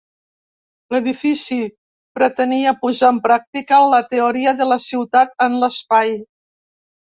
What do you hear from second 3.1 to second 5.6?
en pràctica la teoria de la Ciutat